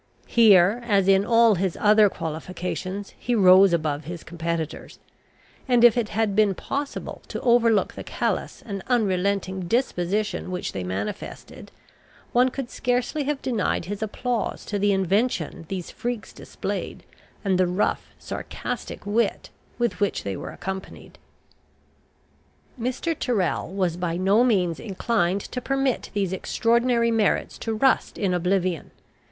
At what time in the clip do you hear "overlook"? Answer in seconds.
7.41-7.93